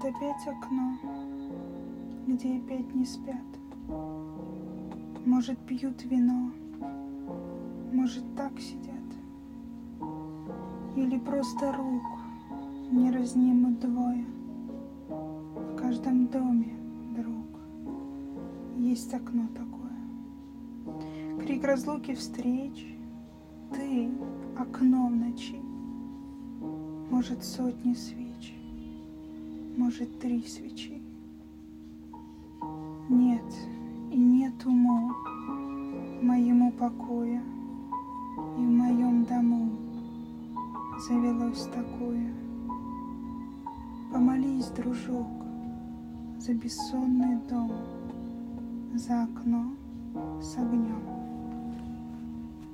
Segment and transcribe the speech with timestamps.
[0.00, 0.96] Вот опять окно,
[2.26, 3.36] где опять не спят.
[5.26, 6.52] Может, пьют вино,
[7.92, 8.94] может, так сидят.
[10.96, 12.02] Или просто рук
[12.90, 14.24] не разнимут двое.
[15.08, 16.72] В каждом доме,
[17.14, 17.60] друг,
[18.78, 21.44] есть окно такое.
[21.44, 22.96] Крик разлуки встреч,
[23.74, 24.08] ты
[24.56, 25.60] окно в ночи.
[27.10, 28.29] Может, сотни свеч,
[29.90, 31.02] может, три свечи.
[33.08, 33.42] Нет,
[34.12, 35.10] и нет уму
[36.22, 37.42] моему покоя,
[38.56, 39.68] и в моем дому
[41.08, 42.32] завелось такое.
[44.12, 45.26] Помолись, дружок,
[46.38, 47.72] за бессонный дом,
[48.94, 49.74] за окно
[50.40, 51.09] с огнем.